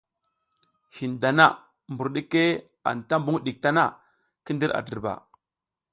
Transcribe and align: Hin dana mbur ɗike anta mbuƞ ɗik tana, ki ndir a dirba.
Hin 0.97 1.13
dana 1.21 1.45
mbur 1.91 2.07
ɗike 2.15 2.43
anta 2.89 3.15
mbuƞ 3.21 3.37
ɗik 3.45 3.57
tana, 3.63 3.83
ki 4.43 4.51
ndir 4.53 4.71
a 4.77 4.79
dirba. 4.87 5.13